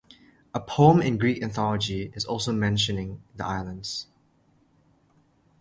[0.55, 4.07] A poem in Greek Anthology is also mentioning the islands.